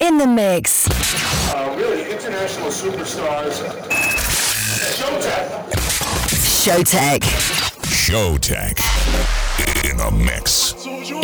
In 0.00 0.18
the 0.18 0.26
mix. 0.26 0.88
Uh, 1.54 1.74
really 1.78 2.10
international 2.10 2.68
superstars. 2.68 3.62
Showtek. 4.98 5.70
Showtek. 6.34 7.20
Showtek 7.86 8.96
in 9.90 9.96
the 9.96 10.10
mix. 10.10 10.74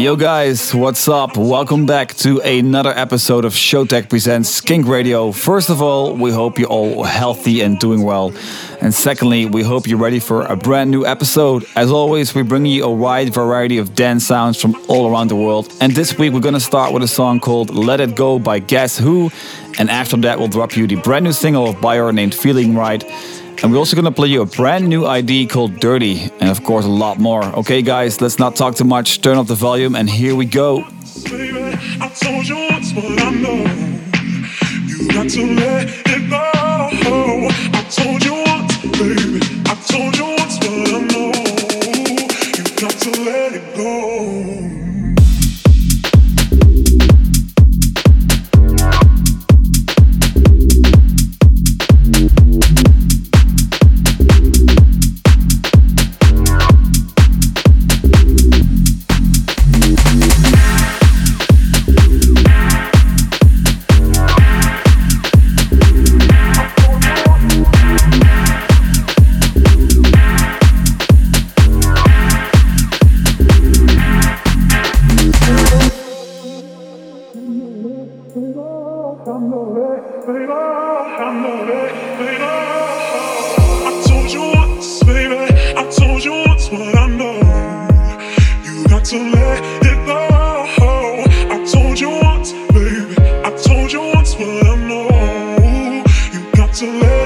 Yo 0.00 0.16
guys, 0.16 0.74
what's 0.74 1.06
up? 1.08 1.36
Welcome 1.36 1.84
back 1.84 2.14
to 2.18 2.40
another 2.40 2.90
episode 2.96 3.44
of 3.44 3.52
Showtek 3.52 4.08
Presents 4.08 4.48
Skink 4.48 4.86
Radio. 4.86 5.32
First 5.32 5.68
of 5.68 5.82
all, 5.82 6.14
we 6.16 6.30
hope 6.30 6.58
you're 6.58 6.68
all 6.68 7.04
healthy 7.04 7.60
and 7.60 7.78
doing 7.78 8.02
well. 8.02 8.32
And 8.82 8.92
secondly, 8.92 9.46
we 9.46 9.62
hope 9.62 9.86
you're 9.86 9.96
ready 9.96 10.18
for 10.18 10.42
a 10.42 10.56
brand 10.56 10.90
new 10.90 11.06
episode. 11.06 11.64
As 11.76 11.92
always, 11.92 12.34
we 12.34 12.42
bring 12.42 12.66
you 12.66 12.82
a 12.82 12.90
wide 12.90 13.32
variety 13.32 13.78
of 13.78 13.94
dance 13.94 14.26
sounds 14.26 14.60
from 14.60 14.74
all 14.88 15.08
around 15.08 15.28
the 15.28 15.36
world. 15.36 15.72
And 15.80 15.92
this 15.92 16.18
week 16.18 16.32
we're 16.32 16.40
gonna 16.40 16.58
start 16.58 16.92
with 16.92 17.04
a 17.04 17.08
song 17.08 17.38
called 17.38 17.72
Let 17.72 18.00
It 18.00 18.16
Go 18.16 18.40
by 18.40 18.58
Guess 18.58 18.98
Who. 18.98 19.30
And 19.78 19.88
after 19.88 20.16
that, 20.18 20.40
we'll 20.40 20.48
drop 20.48 20.76
you 20.76 20.88
the 20.88 20.96
brand 20.96 21.24
new 21.24 21.30
single 21.32 21.68
of 21.68 21.80
Bayer 21.80 22.12
named 22.12 22.34
Feeling 22.34 22.74
Right. 22.74 23.04
And 23.62 23.70
we're 23.70 23.78
also 23.78 23.94
gonna 23.94 24.10
play 24.10 24.26
you 24.26 24.42
a 24.42 24.46
brand 24.46 24.88
new 24.88 25.06
ID 25.06 25.46
called 25.46 25.78
Dirty, 25.78 26.28
and 26.40 26.50
of 26.50 26.64
course 26.64 26.84
a 26.84 26.88
lot 26.88 27.20
more. 27.20 27.44
Okay, 27.60 27.82
guys, 27.82 28.20
let's 28.20 28.40
not 28.40 28.56
talk 28.56 28.74
too 28.74 28.82
much. 28.82 29.20
Turn 29.20 29.38
up 29.38 29.46
the 29.46 29.54
volume, 29.54 29.94
and 29.94 30.10
here 30.10 30.34
we 30.34 30.44
go. 30.44 30.82
Baby, 31.30 31.78
I 32.00 32.08
told 32.08 32.48
you 32.48 32.56
once, 32.68 32.92
but 32.92 33.04
I 33.04 33.30
know 33.30 33.64
you 34.88 35.08
got 35.12 35.28
to 35.30 35.54
let 35.54 35.88
it 35.88 36.28
go. 36.28 37.48
I 37.74 37.86
told 37.88 38.24
you 38.24 38.32
once, 38.32 38.61
baby. 39.02 39.40
I 39.66 39.74
told 39.90 40.16
you 40.16 40.24
once, 40.38 40.58
but 40.58 40.70
I 40.70 41.00
know 41.10 41.32
you've 42.56 42.76
got 42.80 42.94
to 43.04 43.10
let 43.24 43.52
it 43.54 43.76
go. 43.76 44.01
Got 96.82 97.21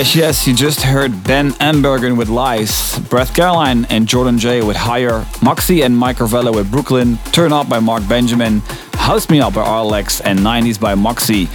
Yes, 0.00 0.16
yes, 0.16 0.46
you 0.46 0.54
just 0.54 0.80
heard 0.80 1.24
Ben 1.24 1.50
Ambergen 1.60 2.16
with 2.16 2.30
Lies, 2.30 2.98
Brett 3.10 3.34
Caroline 3.34 3.84
and 3.90 4.08
Jordan 4.08 4.38
J 4.38 4.62
with 4.62 4.74
Higher, 4.74 5.26
Moxie 5.42 5.82
and 5.82 5.94
Mike 5.94 6.16
Carvello 6.16 6.54
with 6.54 6.70
Brooklyn, 6.70 7.18
Turn 7.32 7.52
Up 7.52 7.68
by 7.68 7.80
Mark 7.80 8.08
Benjamin, 8.08 8.60
House 8.94 9.28
Me 9.28 9.42
Up 9.42 9.52
by 9.52 9.62
Arlex, 9.62 10.22
and 10.24 10.38
90s 10.38 10.80
by 10.80 10.94
Moxie. 10.94 11.50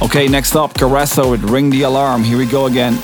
Okay, 0.00 0.28
next 0.28 0.54
up, 0.54 0.74
Caressa 0.74 1.28
with 1.28 1.42
Ring 1.42 1.70
the 1.70 1.82
Alarm. 1.82 2.22
Here 2.22 2.38
we 2.38 2.46
go 2.46 2.66
again. 2.66 2.96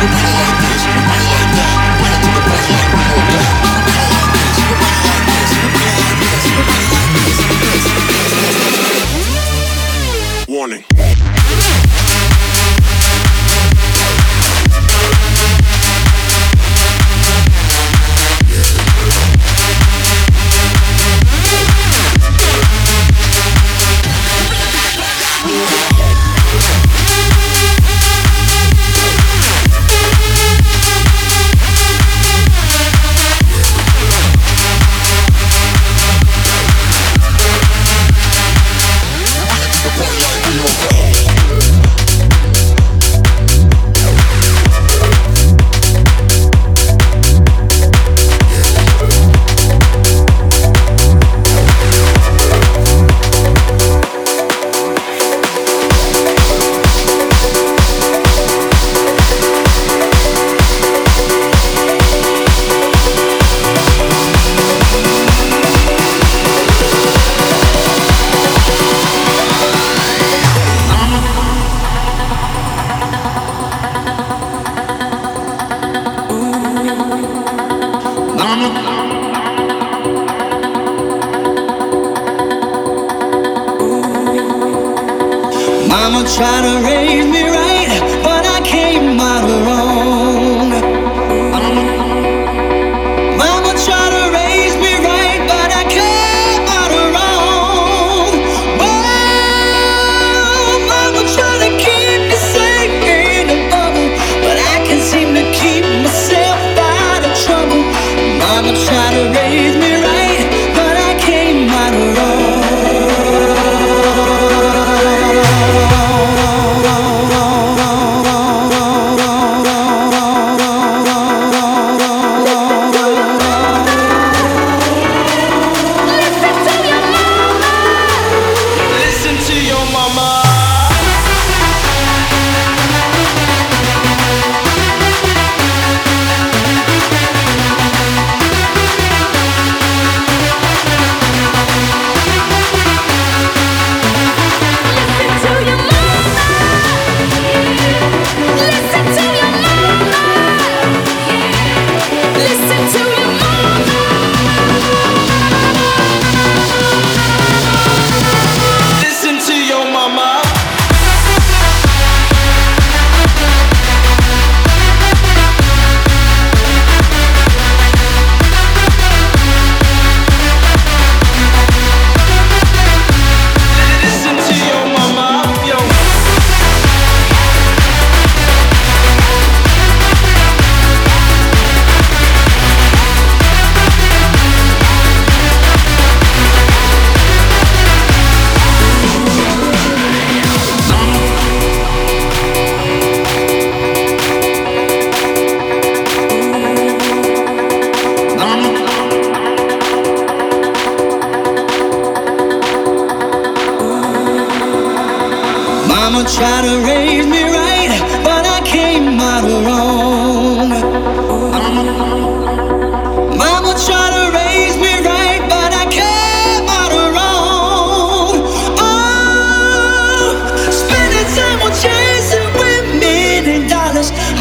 Thank. 0.00 0.47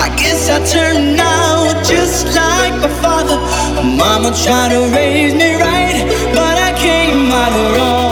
I 0.07 0.15
guess 0.15 0.49
I 0.49 0.59
turned 0.63 1.19
out 1.19 1.83
just 1.83 2.27
like 2.27 2.73
my 2.79 2.87
father. 3.01 3.35
Mama 3.83 4.31
tried 4.41 4.69
to 4.69 4.79
raise 4.95 5.33
me 5.33 5.55
right, 5.55 6.05
but 6.33 6.55
I 6.67 6.71
came 6.79 7.29
out 7.29 7.77
wrong. 7.77 8.06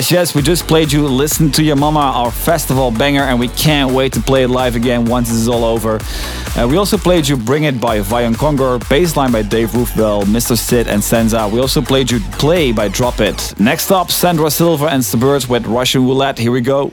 Yes, 0.00 0.10
yes, 0.10 0.34
we 0.34 0.40
just 0.40 0.66
played 0.66 0.90
you 0.90 1.06
Listen 1.06 1.52
to 1.52 1.62
Your 1.62 1.76
Mama, 1.76 2.00
our 2.00 2.30
festival 2.30 2.90
banger, 2.90 3.20
and 3.20 3.38
we 3.38 3.48
can't 3.48 3.92
wait 3.92 4.14
to 4.14 4.20
play 4.20 4.44
it 4.44 4.48
live 4.48 4.74
again 4.74 5.04
once 5.04 5.28
this 5.28 5.36
is 5.36 5.46
all 5.46 5.62
over. 5.62 5.98
Uh, 6.56 6.66
we 6.66 6.78
also 6.78 6.96
played 6.96 7.28
you 7.28 7.36
Bring 7.36 7.64
It 7.64 7.78
by 7.78 7.98
Vion 8.00 8.32
Konger, 8.32 8.78
Bassline 8.84 9.30
by 9.30 9.42
Dave 9.42 9.72
Roofbell, 9.72 10.22
Mr. 10.24 10.56
Sid 10.56 10.88
and 10.88 11.04
Senza. 11.04 11.46
We 11.46 11.60
also 11.60 11.82
played 11.82 12.10
you 12.10 12.20
Play 12.38 12.72
by 12.72 12.88
Drop 12.88 13.20
It. 13.20 13.52
Next 13.60 13.90
up, 13.90 14.10
Sandro 14.10 14.48
Silva 14.48 14.86
and 14.86 15.04
Suburbs 15.04 15.50
with 15.50 15.66
Russian 15.66 16.06
Roulette. 16.06 16.38
Here 16.38 16.50
we 16.50 16.62
go. 16.62 16.92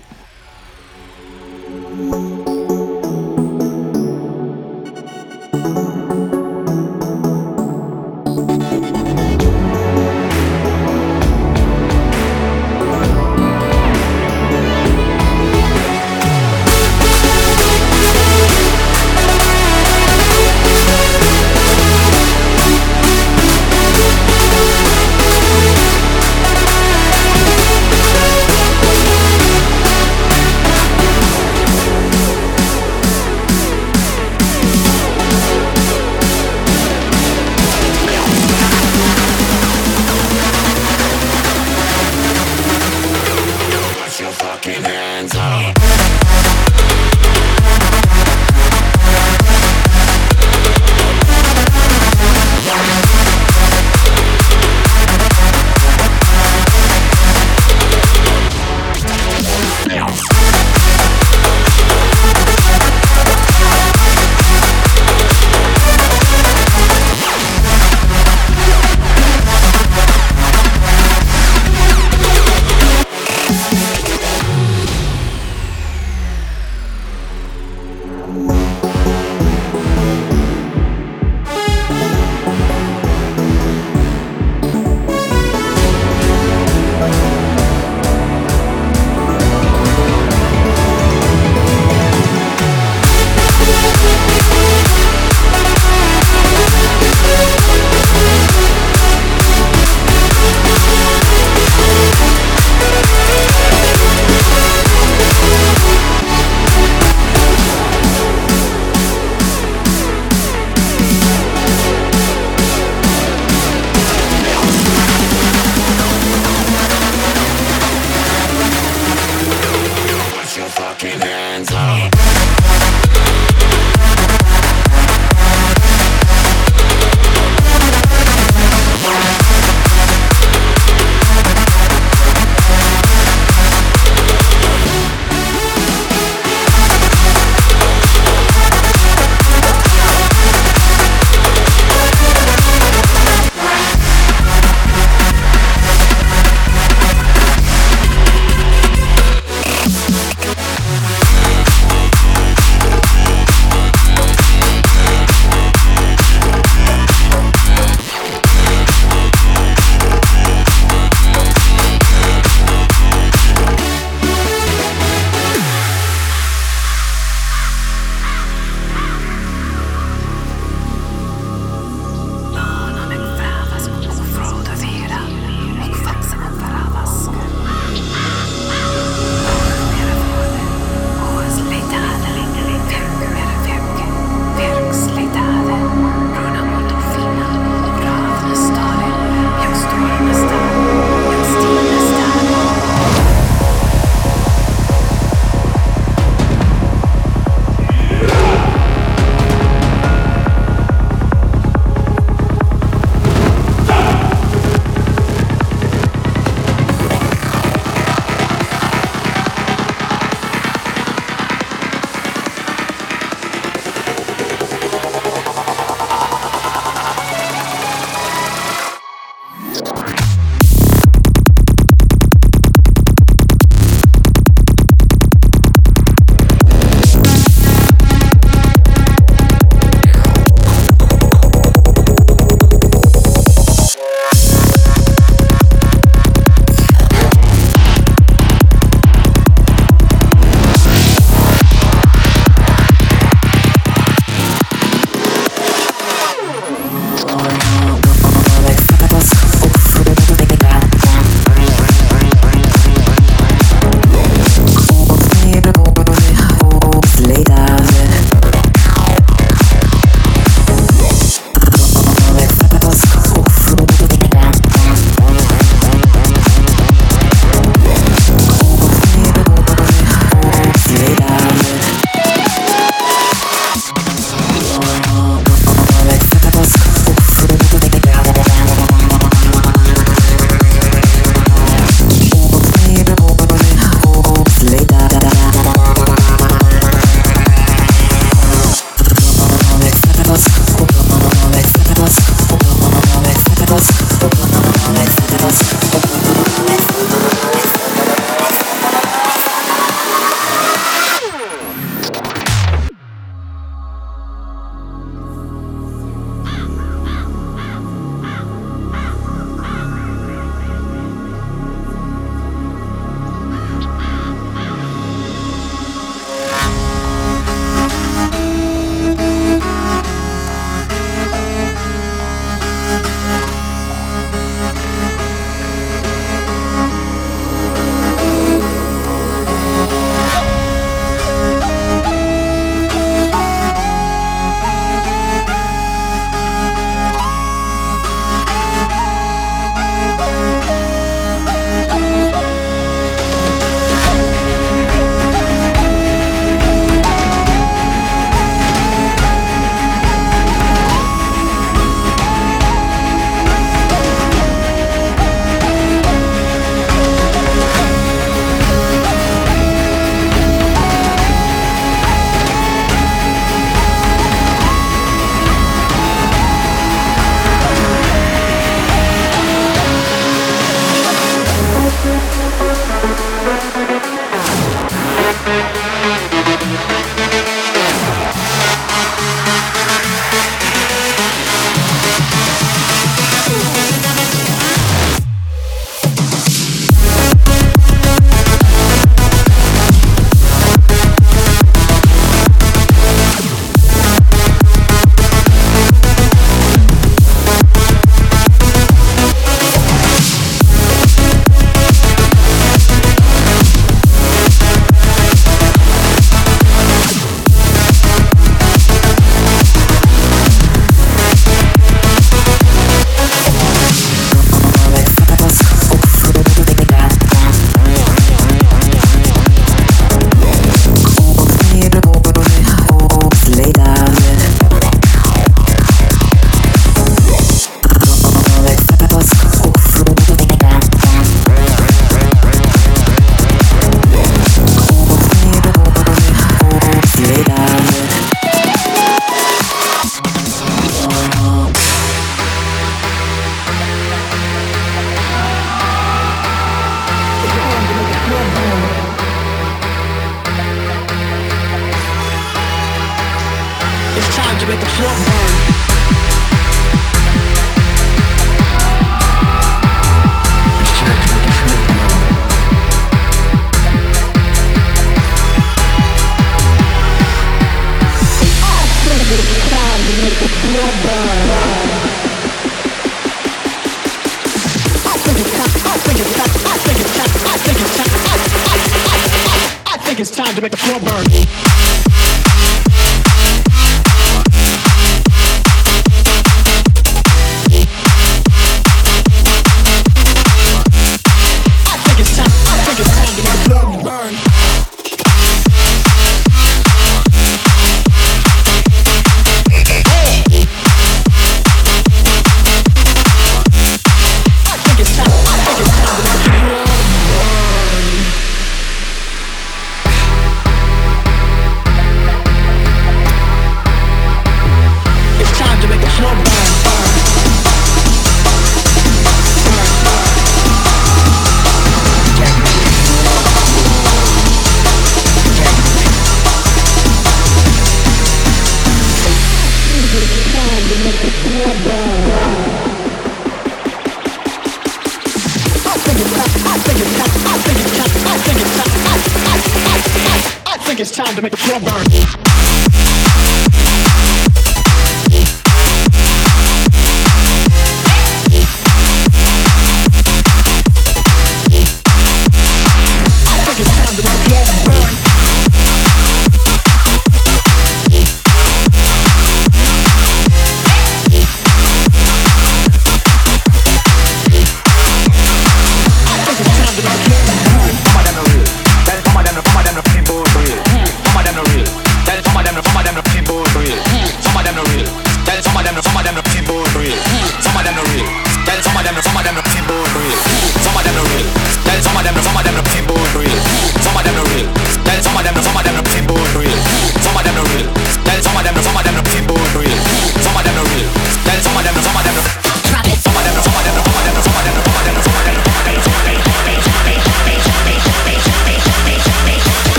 to 480.57 480.61
make 480.63 480.71
the 480.71 480.77
floor 480.77 480.99
burn. 480.99 481.26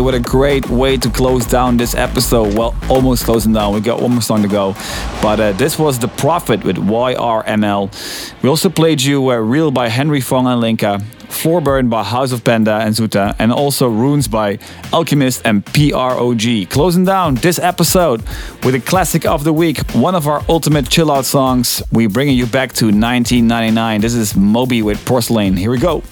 What 0.00 0.14
a 0.14 0.20
great 0.20 0.68
way 0.68 0.96
to 0.96 1.10
close 1.10 1.46
down 1.46 1.76
this 1.76 1.94
episode. 1.94 2.56
Well, 2.56 2.74
almost 2.88 3.24
closing 3.24 3.52
down. 3.52 3.74
We 3.74 3.80
got 3.80 4.00
one 4.00 4.12
more 4.12 4.22
song 4.22 4.42
to 4.42 4.48
go. 4.48 4.74
But 5.22 5.40
uh, 5.40 5.52
this 5.52 5.78
was 5.78 5.98
The 5.98 6.08
Prophet 6.08 6.64
with 6.64 6.76
YRML. 6.76 8.42
We 8.42 8.48
also 8.48 8.70
played 8.70 9.00
you 9.02 9.30
uh, 9.30 9.36
Real 9.36 9.70
by 9.70 9.88
Henry 9.88 10.20
Fong 10.20 10.46
and 10.46 10.60
Linka, 10.60 11.00
Forburn 11.28 11.88
by 11.88 12.02
House 12.02 12.32
of 12.32 12.42
Panda 12.44 12.76
and 12.76 12.94
Zuta, 12.94 13.36
and 13.38 13.52
also 13.52 13.88
Runes 13.88 14.26
by 14.26 14.58
Alchemist 14.92 15.42
and 15.44 15.64
PROG. 15.64 16.70
Closing 16.70 17.04
down 17.04 17.36
this 17.36 17.58
episode 17.58 18.22
with 18.64 18.74
a 18.74 18.80
classic 18.80 19.26
of 19.26 19.44
the 19.44 19.52
week, 19.52 19.78
one 19.92 20.14
of 20.14 20.26
our 20.26 20.42
ultimate 20.48 20.88
chill 20.88 21.10
out 21.10 21.24
songs. 21.24 21.82
We 21.92 22.06
bringing 22.06 22.36
you 22.36 22.46
back 22.46 22.72
to 22.74 22.86
1999. 22.86 24.00
This 24.00 24.14
is 24.14 24.36
Moby 24.36 24.82
with 24.82 25.04
Porcelain. 25.04 25.56
Here 25.56 25.70
we 25.70 25.78
go. 25.78 26.02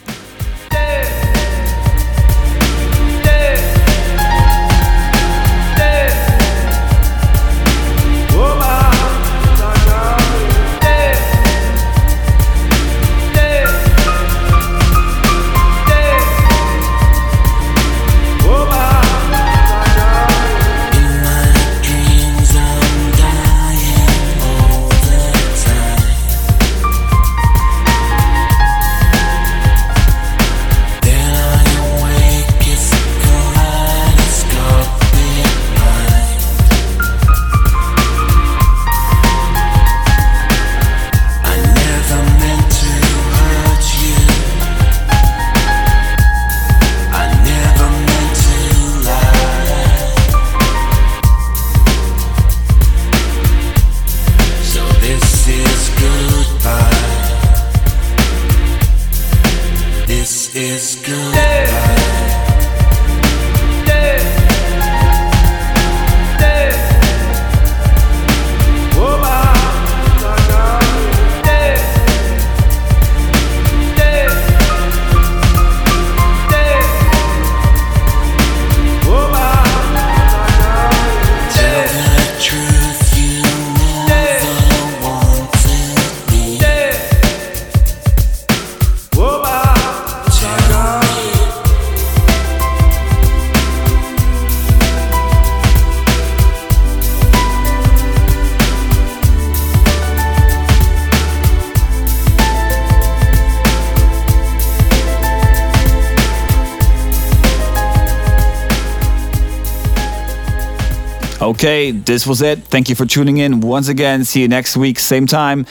Okay, 111.62 111.92
this 111.92 112.26
was 112.26 112.42
it. 112.42 112.58
Thank 112.64 112.88
you 112.88 112.96
for 112.96 113.06
tuning 113.06 113.36
in 113.38 113.60
once 113.60 113.86
again. 113.86 114.24
See 114.24 114.42
you 114.42 114.48
next 114.48 114.76
week, 114.76 114.98
same 114.98 115.28
time, 115.28 115.64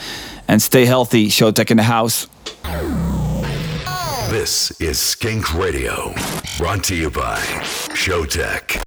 and 0.48 0.62
stay 0.62 0.86
healthy. 0.86 1.28
Showtek 1.28 1.70
in 1.70 1.76
the 1.76 1.82
house. 1.82 2.28
This 4.30 4.70
is 4.80 4.98
Skink 4.98 5.52
Radio, 5.52 6.14
brought 6.56 6.82
to 6.84 6.96
you 6.96 7.10
by 7.10 7.36
Showtek. 7.92 8.80